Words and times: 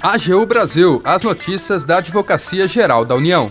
AGU 0.00 0.46
Brasil, 0.46 1.00
as 1.02 1.24
notícias 1.24 1.82
da 1.82 1.98
Advocacia 1.98 2.68
Geral 2.68 3.04
da 3.04 3.16
União. 3.16 3.50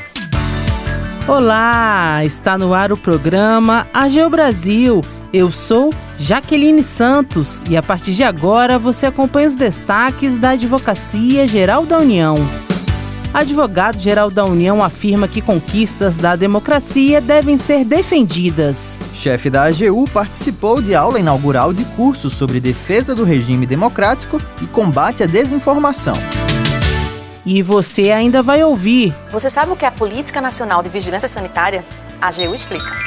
Olá, 1.28 2.24
está 2.24 2.58
no 2.58 2.74
ar 2.74 2.90
o 2.90 2.96
programa 2.96 3.86
AGU 3.94 4.30
Brasil. 4.30 5.02
Eu 5.34 5.52
sou 5.52 5.94
Jaqueline 6.18 6.84
Santos 6.84 7.62
e 7.70 7.76
a 7.76 7.84
partir 7.84 8.14
de 8.14 8.24
agora 8.24 8.80
você 8.80 9.08
acompanha 9.08 9.50
os 9.50 9.56
destaques 9.56 10.38
da 10.38 10.52
Advocacia 10.52 11.46
Geral 11.46 11.86
da 11.86 11.98
União. 11.98 12.38
Advogado-geral 13.34 14.32
da 14.32 14.46
União 14.46 14.82
afirma 14.82 15.28
que 15.28 15.42
conquistas 15.42 16.16
da 16.16 16.36
democracia 16.36 17.22
devem 17.22 17.58
ser 17.58 17.84
defendidas. 17.84 18.98
Chefe 19.14 19.50
da 19.50 19.64
AGU 19.64 20.10
participou 20.12 20.82
de 20.82 20.96
aula 20.96 21.20
inaugural 21.20 21.74
de 21.74 21.84
curso 21.86 22.30
sobre 22.30 22.60
defesa 22.60 23.14
do 23.14 23.24
regime 23.24 23.66
democrático 23.66 24.42
e 24.62 24.68
combate 24.68 25.24
à 25.24 25.26
desinformação. 25.26 26.16
E 27.46 27.62
você 27.62 28.12
ainda 28.12 28.42
vai 28.42 28.64
ouvir. 28.64 29.16
Você 29.32 29.50
sabe 29.50 29.72
o 29.72 29.76
que 29.76 29.86
é 29.86 29.88
a 29.88 29.92
Política 29.92 30.42
Nacional 30.42 30.82
de 30.84 30.90
Vigilância 30.90 31.28
Sanitária? 31.28 31.84
A 32.20 32.28
AGU 32.28 32.54
explica. 32.54 33.07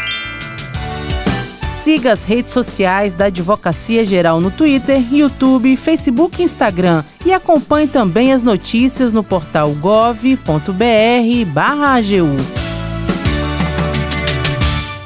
Siga 1.83 2.13
as 2.13 2.27
redes 2.27 2.53
sociais 2.53 3.15
da 3.15 3.25
Advocacia 3.25 4.05
Geral 4.05 4.39
no 4.39 4.51
Twitter, 4.51 5.03
YouTube, 5.11 5.79
Facebook 5.79 6.39
e 6.39 6.45
Instagram 6.45 7.03
e 7.25 7.33
acompanhe 7.33 7.89
também 7.89 8.35
as 8.35 8.43
notícias 8.43 9.15
no 9.15 9.25
portal 9.25 9.73
gov.br/agu. 9.73 10.37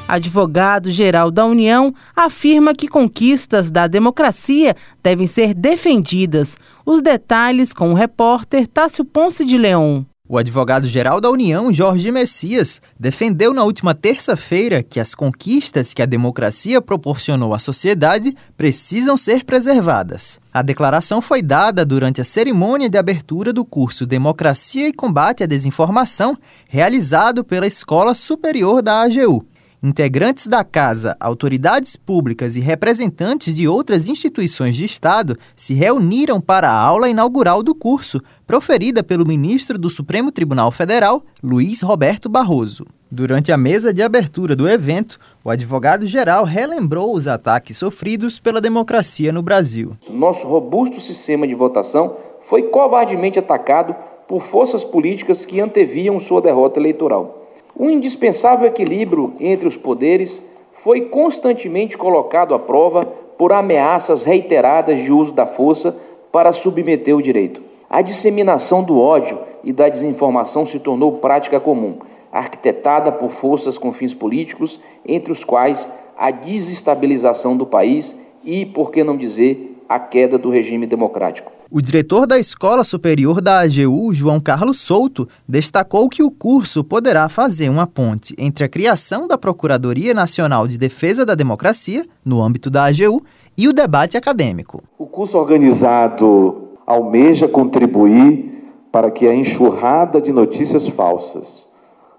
Advogado-geral 0.09 1.30
da 1.30 1.47
União 1.47 1.95
afirma 2.14 2.75
que 2.75 2.88
conquistas 2.88 3.70
da 3.70 3.86
democracia 3.86 4.75
devem 5.00 5.28
ser 5.28 5.55
defendidas. 5.55 6.59
Os 6.84 7.00
detalhes 7.00 7.72
com 7.72 7.92
o 7.92 7.95
repórter 7.95 8.66
Tássio 8.66 9.05
Ponce 9.05 9.45
de 9.45 9.56
Leão. 9.56 10.05
O 10.27 10.38
advogado-geral 10.38 11.20
da 11.20 11.30
União, 11.30 11.70
Jorge 11.70 12.11
Messias, 12.11 12.80
defendeu 12.98 13.53
na 13.53 13.62
última 13.62 13.94
terça-feira 13.94 14.83
que 14.83 14.98
as 14.98 15.14
conquistas 15.14 15.92
que 15.92 16.00
a 16.00 16.06
democracia 16.06 16.81
proporcionou 16.81 17.53
à 17.53 17.58
sociedade 17.58 18.34
precisam 18.56 19.19
ser 19.19 19.44
preservadas. 19.44 20.41
A 20.50 20.62
declaração 20.62 21.20
foi 21.20 21.42
dada 21.42 21.84
durante 21.84 22.22
a 22.22 22.25
cerimônia 22.25 22.89
de 22.89 22.97
abertura 22.97 23.53
do 23.53 23.66
curso 23.66 24.06
Democracia 24.06 24.89
e 24.89 24.94
Combate 24.94 25.42
à 25.42 25.47
Desinformação, 25.47 26.38
realizado 26.66 27.44
pela 27.44 27.66
Escola 27.66 28.14
Superior 28.14 28.81
da 28.81 29.03
AGU. 29.03 29.44
Integrantes 29.86 30.46
da 30.46 30.64
Casa, 30.64 31.14
autoridades 31.20 31.94
públicas 31.94 32.56
e 32.56 32.60
representantes 32.60 33.52
de 33.52 33.68
outras 33.68 34.08
instituições 34.08 34.74
de 34.76 34.86
Estado 34.86 35.36
se 35.54 35.74
reuniram 35.74 36.41
para 36.41 36.70
a 36.70 36.74
aula 36.74 37.06
inaugural 37.06 37.62
do 37.62 37.74
curso, 37.74 38.18
proferida 38.46 39.02
pelo 39.02 39.26
ministro 39.26 39.76
do 39.76 39.91
Supremo 39.91 40.32
Tribunal 40.32 40.70
Federal, 40.70 41.22
Luiz 41.42 41.82
Roberto 41.82 42.30
Barroso. 42.30 42.86
Durante 43.10 43.52
a 43.52 43.58
mesa 43.58 43.92
de 43.92 44.00
abertura 44.00 44.56
do 44.56 44.66
evento, 44.66 45.18
o 45.44 45.50
advogado-geral 45.50 46.46
relembrou 46.46 47.14
os 47.14 47.28
ataques 47.28 47.76
sofridos 47.76 48.38
pela 48.38 48.62
democracia 48.62 49.34
no 49.34 49.42
Brasil. 49.42 49.98
Nosso 50.08 50.48
robusto 50.48 50.98
sistema 50.98 51.46
de 51.46 51.54
votação 51.54 52.16
foi 52.41 52.62
covardemente 52.62 53.38
atacado 53.38 53.94
por 54.26 54.42
forças 54.42 54.82
políticas 54.82 55.44
que 55.44 55.60
anteviam 55.60 56.19
sua 56.19 56.41
derrota 56.41 56.80
eleitoral. 56.80 57.44
O 57.77 57.91
indispensável 57.91 58.69
equilíbrio 58.69 59.34
entre 59.41 59.67
os 59.67 59.77
poderes 59.77 60.44
foi 60.72 61.03
constantemente 61.03 61.98
colocado 61.98 62.55
à 62.55 62.58
prova 62.58 63.05
por 63.05 63.53
ameaças 63.53 64.25
reiteradas 64.25 65.00
de 65.03 65.12
uso 65.12 65.33
da 65.33 65.44
força 65.44 65.97
para 66.31 66.53
submeter 66.53 67.16
o 67.16 67.22
direito. 67.22 67.62
A 67.91 68.00
disseminação 68.00 68.83
do 68.83 69.00
ódio 69.00 69.41
e 69.64 69.72
da 69.72 69.89
desinformação 69.89 70.64
se 70.64 70.78
tornou 70.78 71.19
prática 71.19 71.58
comum, 71.58 71.98
arquitetada 72.31 73.11
por 73.11 73.31
forças 73.31 73.77
com 73.77 73.92
fins 73.92 74.14
políticos, 74.14 74.81
entre 75.04 75.32
os 75.32 75.43
quais 75.43 75.88
a 76.16 76.31
desestabilização 76.31 77.56
do 77.56 77.66
país 77.66 78.16
e, 78.44 78.65
por 78.66 78.93
que 78.93 79.03
não 79.03 79.16
dizer, 79.16 79.81
a 79.88 79.98
queda 79.98 80.38
do 80.38 80.48
regime 80.48 80.87
democrático. 80.87 81.50
O 81.76 81.82
diretor 81.82 82.24
da 82.24 82.38
Escola 82.38 82.84
Superior 82.84 83.40
da 83.40 83.58
AGU, 83.58 84.14
João 84.14 84.38
Carlos 84.38 84.78
Souto, 84.78 85.28
destacou 85.48 86.08
que 86.08 86.22
o 86.22 86.30
curso 86.30 86.84
poderá 86.84 87.28
fazer 87.28 87.68
uma 87.68 87.84
ponte 87.84 88.32
entre 88.38 88.62
a 88.62 88.68
criação 88.68 89.26
da 89.26 89.36
Procuradoria 89.36 90.14
Nacional 90.14 90.68
de 90.68 90.78
Defesa 90.78 91.26
da 91.26 91.34
Democracia, 91.34 92.06
no 92.24 92.40
âmbito 92.40 92.70
da 92.70 92.84
AGU, 92.84 93.20
e 93.58 93.66
o 93.66 93.72
debate 93.72 94.16
acadêmico. 94.16 94.84
O 94.96 95.04
curso 95.04 95.36
organizado 95.36 96.78
almeja 96.86 97.48
contribuir 97.48 98.72
para 98.92 99.10
que 99.10 99.26
a 99.26 99.34
enxurrada 99.34 100.20
de 100.20 100.30
notícias 100.30 100.86
falsas 100.86 101.66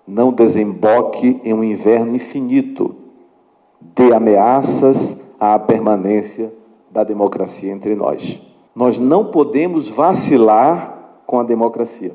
não 0.06 0.34
desemboque 0.34 1.40
em 1.46 1.54
um 1.54 1.64
inverno 1.64 2.14
infinito 2.14 2.94
de 3.80 4.12
ameaças 4.12 5.18
à 5.40 5.58
permanência 5.58 6.52
da 6.92 7.06
democracia 7.06 7.72
entre 7.72 7.96
nós. 7.96 8.38
Nós 8.76 9.00
não 9.00 9.26
podemos 9.32 9.88
vacilar 9.88 11.22
com 11.26 11.40
a 11.40 11.44
democracia. 11.44 12.14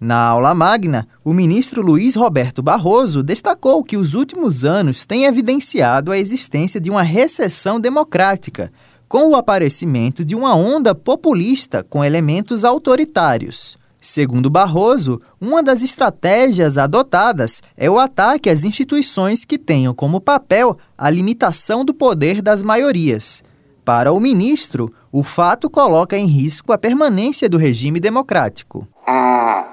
Na 0.00 0.16
aula 0.16 0.52
magna, 0.52 1.06
o 1.24 1.32
ministro 1.32 1.80
Luiz 1.80 2.16
Roberto 2.16 2.60
Barroso 2.60 3.22
destacou 3.22 3.84
que 3.84 3.96
os 3.96 4.14
últimos 4.14 4.64
anos 4.64 5.06
têm 5.06 5.26
evidenciado 5.26 6.10
a 6.10 6.18
existência 6.18 6.80
de 6.80 6.90
uma 6.90 7.04
recessão 7.04 7.78
democrática, 7.78 8.72
com 9.08 9.28
o 9.28 9.36
aparecimento 9.36 10.24
de 10.24 10.34
uma 10.34 10.56
onda 10.56 10.92
populista 10.92 11.84
com 11.84 12.04
elementos 12.04 12.64
autoritários. 12.64 13.78
Segundo 14.00 14.50
Barroso, 14.50 15.20
uma 15.40 15.62
das 15.62 15.84
estratégias 15.84 16.78
adotadas 16.78 17.62
é 17.76 17.88
o 17.88 18.00
ataque 18.00 18.50
às 18.50 18.64
instituições 18.64 19.44
que 19.44 19.56
tenham 19.56 19.94
como 19.94 20.20
papel 20.20 20.76
a 20.98 21.08
limitação 21.08 21.84
do 21.84 21.94
poder 21.94 22.42
das 22.42 22.60
maiorias. 22.60 23.44
Para 23.84 24.12
o 24.12 24.20
ministro, 24.20 24.92
o 25.10 25.24
fato 25.24 25.68
coloca 25.68 26.16
em 26.16 26.26
risco 26.26 26.72
a 26.72 26.78
permanência 26.78 27.48
do 27.48 27.58
regime 27.58 27.98
democrático. 27.98 28.86
A 29.04 29.66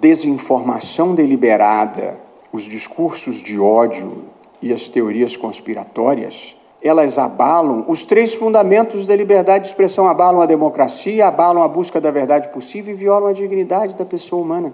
desinformação 0.00 1.16
deliberada, 1.16 2.14
os 2.52 2.62
discursos 2.62 3.42
de 3.42 3.58
ódio 3.58 4.22
e 4.62 4.72
as 4.72 4.88
teorias 4.88 5.36
conspiratórias, 5.36 6.54
elas 6.80 7.18
abalam 7.18 7.84
os 7.88 8.04
três 8.04 8.34
fundamentos 8.34 9.04
da 9.04 9.16
liberdade 9.16 9.64
de 9.64 9.70
expressão: 9.70 10.06
abalam 10.06 10.40
a 10.40 10.46
democracia, 10.46 11.26
abalam 11.26 11.60
a 11.60 11.66
busca 11.66 12.00
da 12.00 12.12
verdade 12.12 12.52
possível 12.52 12.94
e 12.94 12.96
violam 12.96 13.30
a 13.30 13.32
dignidade 13.32 13.96
da 13.96 14.04
pessoa 14.04 14.42
humana. 14.42 14.72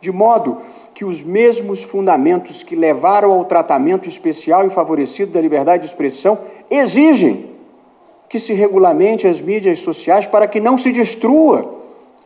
De 0.00 0.10
modo 0.10 0.56
que 0.94 1.04
os 1.04 1.22
mesmos 1.22 1.82
fundamentos 1.82 2.62
que 2.62 2.74
levaram 2.74 3.32
ao 3.32 3.44
tratamento 3.44 4.08
especial 4.08 4.66
e 4.66 4.70
favorecido 4.70 5.32
da 5.32 5.42
liberdade 5.42 5.82
de 5.82 5.90
expressão 5.90 6.38
exigem 6.70 7.49
que 8.30 8.38
se 8.38 8.52
regulamente 8.52 9.26
as 9.26 9.40
mídias 9.40 9.80
sociais 9.80 10.24
para 10.24 10.46
que 10.46 10.60
não 10.60 10.78
se 10.78 10.92
destrua 10.92 11.78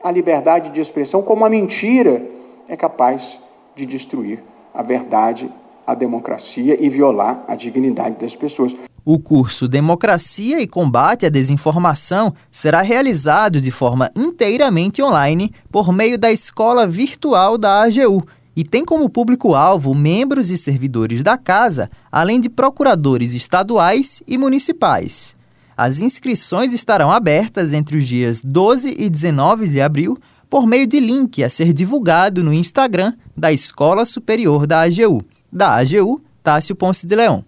a 0.02 0.10
liberdade 0.10 0.68
de 0.68 0.78
expressão, 0.78 1.22
como 1.22 1.46
a 1.46 1.48
mentira 1.48 2.22
é 2.68 2.76
capaz 2.76 3.40
de 3.74 3.86
destruir 3.86 4.44
a 4.74 4.82
verdade, 4.82 5.50
a 5.86 5.94
democracia 5.94 6.76
e 6.78 6.90
violar 6.90 7.42
a 7.48 7.54
dignidade 7.54 8.16
das 8.20 8.36
pessoas. 8.36 8.76
O 9.02 9.18
curso 9.18 9.66
Democracia 9.66 10.60
e 10.60 10.66
Combate 10.66 11.24
à 11.24 11.30
Desinformação 11.30 12.34
será 12.50 12.82
realizado 12.82 13.58
de 13.58 13.70
forma 13.70 14.10
inteiramente 14.14 15.02
online 15.02 15.52
por 15.72 15.90
meio 15.90 16.18
da 16.18 16.30
Escola 16.30 16.86
Virtual 16.86 17.56
da 17.56 17.82
AGU 17.82 18.22
e 18.54 18.62
tem 18.62 18.84
como 18.84 19.08
público-alvo 19.08 19.94
membros 19.94 20.50
e 20.50 20.58
servidores 20.58 21.22
da 21.22 21.38
casa, 21.38 21.90
além 22.12 22.40
de 22.40 22.50
procuradores 22.50 23.32
estaduais 23.32 24.22
e 24.28 24.36
municipais. 24.36 25.34
As 25.76 26.00
inscrições 26.00 26.72
estarão 26.72 27.10
abertas 27.10 27.72
entre 27.72 27.96
os 27.96 28.06
dias 28.06 28.40
12 28.42 28.94
e 28.96 29.10
19 29.10 29.66
de 29.66 29.80
abril 29.80 30.16
por 30.48 30.68
meio 30.68 30.86
de 30.86 31.00
link 31.00 31.42
a 31.42 31.48
ser 31.48 31.72
divulgado 31.72 32.44
no 32.44 32.52
Instagram 32.52 33.12
da 33.36 33.50
Escola 33.50 34.04
Superior 34.04 34.68
da 34.68 34.82
AGU. 34.82 35.24
Da 35.52 35.74
AGU, 35.74 36.22
Tássio 36.44 36.76
Ponce 36.76 37.06
de 37.08 37.16
Leão. 37.16 37.44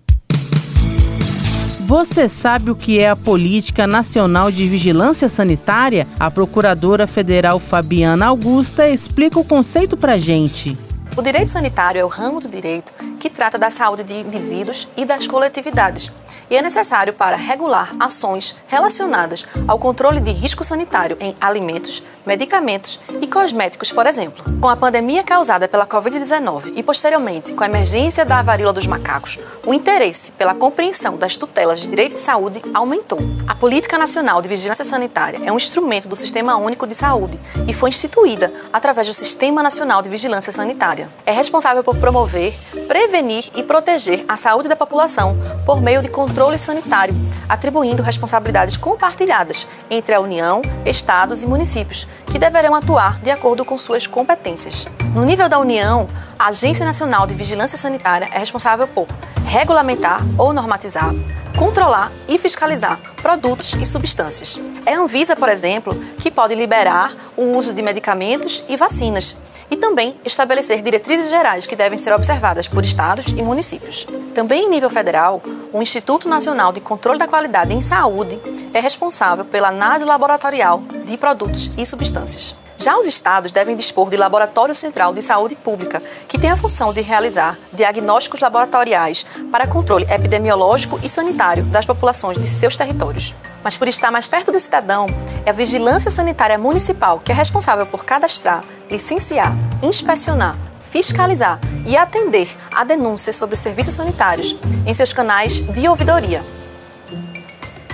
Você 1.82 2.28
sabe 2.28 2.68
o 2.72 2.74
que 2.74 2.98
é 2.98 3.08
a 3.08 3.14
Política 3.14 3.86
Nacional 3.86 4.50
de 4.50 4.66
Vigilância 4.66 5.28
Sanitária? 5.28 6.08
A 6.18 6.28
Procuradora 6.28 7.06
Federal 7.06 7.60
Fabiana 7.60 8.26
Augusta 8.26 8.88
explica 8.88 9.38
o 9.38 9.44
conceito 9.44 9.96
para 9.96 10.18
gente. 10.18 10.76
O 11.16 11.22
direito 11.22 11.52
sanitário 11.52 12.00
é 12.00 12.04
o 12.04 12.08
ramo 12.08 12.40
do 12.40 12.48
direito 12.48 12.92
que 13.20 13.30
trata 13.30 13.56
da 13.56 13.70
saúde 13.70 14.02
de 14.02 14.14
indivíduos 14.14 14.88
e 14.96 15.04
das 15.04 15.28
coletividades 15.28 16.12
e 16.50 16.56
é 16.56 16.62
necessário 16.62 17.12
para 17.12 17.36
regular 17.36 17.90
ações 17.98 18.56
relacionadas 18.66 19.44
ao 19.66 19.78
controle 19.78 20.20
de 20.20 20.30
risco 20.30 20.64
sanitário 20.64 21.16
em 21.20 21.34
alimentos, 21.40 22.02
medicamentos 22.26 23.00
e 23.22 23.26
cosméticos, 23.26 23.92
por 23.92 24.06
exemplo. 24.06 24.44
Com 24.60 24.68
a 24.68 24.76
pandemia 24.76 25.22
causada 25.22 25.68
pela 25.68 25.86
Covid-19 25.86 26.72
e 26.74 26.82
posteriormente 26.82 27.52
com 27.52 27.62
a 27.62 27.66
emergência 27.66 28.24
da 28.24 28.42
varíola 28.42 28.72
dos 28.72 28.86
macacos, 28.86 29.38
o 29.64 29.72
interesse 29.72 30.32
pela 30.32 30.54
compreensão 30.54 31.16
das 31.16 31.36
tutelas 31.36 31.80
de 31.80 31.88
direito 31.88 32.14
de 32.14 32.20
saúde 32.20 32.60
aumentou. 32.74 33.18
A 33.46 33.54
Política 33.54 33.96
Nacional 33.96 34.42
de 34.42 34.48
Vigilância 34.48 34.84
Sanitária 34.84 35.40
é 35.44 35.52
um 35.52 35.56
instrumento 35.56 36.08
do 36.08 36.16
Sistema 36.16 36.56
Único 36.56 36.86
de 36.86 36.94
Saúde 36.94 37.38
e 37.66 37.72
foi 37.72 37.90
instituída 37.90 38.52
através 38.72 39.06
do 39.06 39.14
Sistema 39.14 39.62
Nacional 39.62 40.02
de 40.02 40.08
Vigilância 40.08 40.52
Sanitária. 40.52 41.08
É 41.24 41.32
responsável 41.32 41.84
por 41.84 41.96
promover, 41.96 42.54
prevenir 42.88 43.50
e 43.54 43.62
proteger 43.62 44.24
a 44.28 44.36
saúde 44.36 44.68
da 44.68 44.76
população 44.76 45.36
por 45.64 45.80
meio 45.80 46.02
de 46.02 46.08
controle 46.08 46.58
sanitário, 46.58 47.14
atribuindo 47.48 48.02
responsabilidades 48.02 48.76
compartilhadas 48.76 49.66
entre 49.90 50.14
a 50.14 50.20
União, 50.20 50.62
estados 50.84 51.42
e 51.42 51.46
municípios, 51.46 52.06
que 52.24 52.38
deverão 52.38 52.74
atuar 52.74 53.20
de 53.20 53.30
acordo 53.30 53.64
com 53.64 53.76
suas 53.76 54.06
competências. 54.06 54.86
No 55.14 55.24
nível 55.24 55.48
da 55.48 55.58
União, 55.58 56.08
a 56.38 56.48
Agência 56.48 56.84
Nacional 56.84 57.26
de 57.26 57.34
Vigilância 57.34 57.78
Sanitária 57.78 58.28
é 58.32 58.38
responsável 58.38 58.86
por 58.88 59.06
regulamentar 59.46 60.20
ou 60.38 60.52
normatizar, 60.52 61.14
controlar 61.58 62.10
e 62.28 62.38
fiscalizar 62.38 62.98
produtos 63.22 63.74
e 63.74 63.86
substâncias. 63.86 64.60
É 64.84 64.94
a 64.94 65.00
Anvisa, 65.00 65.34
por 65.34 65.48
exemplo, 65.48 65.94
que 66.20 66.30
pode 66.30 66.54
liberar 66.54 67.14
o 67.36 67.56
uso 67.56 67.72
de 67.72 67.82
medicamentos 67.82 68.62
e 68.68 68.76
vacinas 68.76 69.36
e 69.70 69.76
também 69.76 70.16
estabelecer 70.24 70.82
diretrizes 70.82 71.28
gerais 71.28 71.66
que 71.66 71.76
devem 71.76 71.98
ser 71.98 72.12
observadas 72.12 72.68
por 72.68 72.84
estados 72.84 73.26
e 73.28 73.42
municípios. 73.42 74.06
Também 74.34 74.66
em 74.66 74.70
nível 74.70 74.90
federal, 74.90 75.42
o 75.72 75.82
Instituto 75.82 76.28
Nacional 76.28 76.72
de 76.72 76.80
Controle 76.80 77.18
da 77.18 77.28
Qualidade 77.28 77.72
em 77.72 77.82
Saúde 77.82 78.40
é 78.72 78.80
responsável 78.80 79.44
pela 79.44 79.68
análise 79.68 80.04
laboratorial 80.04 80.82
de 81.04 81.16
produtos 81.16 81.70
e 81.76 81.84
substâncias. 81.84 82.54
Já 82.78 82.96
os 82.98 83.06
estados 83.06 83.52
devem 83.52 83.74
dispor 83.74 84.10
de 84.10 84.16
Laboratório 84.16 84.74
Central 84.74 85.14
de 85.14 85.22
Saúde 85.22 85.56
Pública, 85.56 86.02
que 86.28 86.38
tem 86.38 86.50
a 86.50 86.56
função 86.56 86.92
de 86.92 87.00
realizar 87.00 87.58
diagnósticos 87.72 88.40
laboratoriais 88.40 89.24
para 89.50 89.66
controle 89.66 90.04
epidemiológico 90.10 91.00
e 91.02 91.08
sanitário 91.08 91.64
das 91.64 91.86
populações 91.86 92.36
de 92.36 92.46
seus 92.46 92.76
territórios. 92.76 93.34
Mas 93.64 93.76
por 93.76 93.88
estar 93.88 94.10
mais 94.10 94.28
perto 94.28 94.52
do 94.52 94.60
cidadão, 94.60 95.06
é 95.44 95.50
a 95.50 95.54
Vigilância 95.54 96.10
Sanitária 96.10 96.58
Municipal 96.58 97.18
que 97.18 97.32
é 97.32 97.34
responsável 97.34 97.86
por 97.86 98.04
cadastrar, 98.04 98.62
licenciar, 98.90 99.52
inspecionar, 99.82 100.56
fiscalizar 100.90 101.58
e 101.86 101.96
atender 101.96 102.48
a 102.74 102.84
denúncias 102.84 103.36
sobre 103.36 103.56
serviços 103.56 103.94
sanitários 103.94 104.56
em 104.86 104.94
seus 104.94 105.12
canais 105.12 105.60
de 105.60 105.88
ouvidoria. 105.88 106.42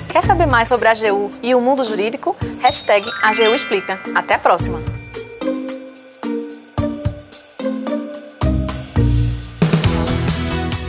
Quer 0.09 0.23
saber 0.23 0.47
mais 0.47 0.69
sobre 0.69 0.89
a 0.89 0.93
AGU 0.93 1.31
e 1.43 1.55
o 1.55 1.61
mundo 1.61 1.85
jurídico? 1.85 2.37
Hashtag 2.61 3.05
AGU 3.23 3.55
Explica. 3.55 3.99
Até 4.15 4.35
a 4.35 4.39
próxima! 4.39 4.79